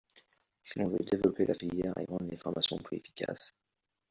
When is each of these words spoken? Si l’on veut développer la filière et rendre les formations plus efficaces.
Si 0.63 0.79
l’on 0.79 0.87
veut 0.89 1.05
développer 1.05 1.45
la 1.45 1.53
filière 1.53 1.95
et 1.99 2.05
rendre 2.05 2.25
les 2.25 2.35
formations 2.35 2.79
plus 2.79 2.97
efficaces. 2.97 3.53